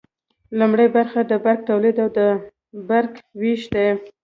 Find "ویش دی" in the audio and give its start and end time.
3.39-3.87